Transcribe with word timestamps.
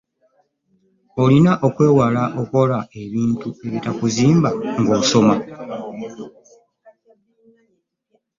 Olina 1.23 1.53
okwewala 1.67 2.23
okukola 2.41 2.77
ebintu 3.01 3.47
ebitakuzimba 3.67 4.49
ng'osoma. 4.79 5.35